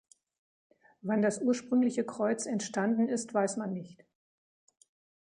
[1.03, 4.03] Wann das ursprüngliche Kreuz entstanden ist weiß man nicht.